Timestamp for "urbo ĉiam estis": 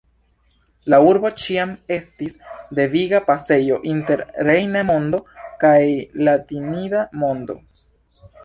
1.09-2.33